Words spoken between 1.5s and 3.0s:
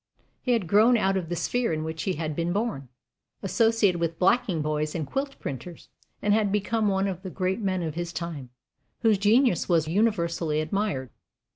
in which he had been born,